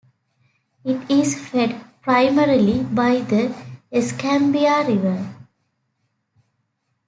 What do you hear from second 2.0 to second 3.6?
primarily by the